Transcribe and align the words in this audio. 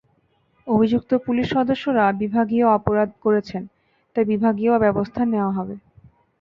অভিযুক্ত 0.67 1.11
পুলিশ 1.25 1.47
সদস্যরা 1.55 2.05
বিভাগীয় 2.21 2.65
অপরাধ 2.77 3.09
করেছেন, 3.23 3.63
তাই 4.15 4.25
বিভাগীয় 4.25 4.73
ব্যবস্থা 4.83 5.21
নেওয়া 5.25 5.51
হবে। 5.51 5.75